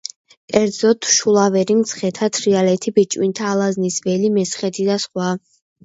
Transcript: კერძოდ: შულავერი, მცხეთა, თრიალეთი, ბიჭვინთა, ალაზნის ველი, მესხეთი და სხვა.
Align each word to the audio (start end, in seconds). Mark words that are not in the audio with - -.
კერძოდ: 0.53 1.09
შულავერი, 1.17 1.77
მცხეთა, 1.83 2.31
თრიალეთი, 2.39 2.97
ბიჭვინთა, 2.99 3.47
ალაზნის 3.55 4.03
ველი, 4.11 4.35
მესხეთი 4.43 4.93
და 4.93 5.03
სხვა. 5.11 5.35